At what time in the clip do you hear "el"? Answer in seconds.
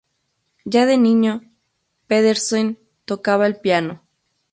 3.45-3.57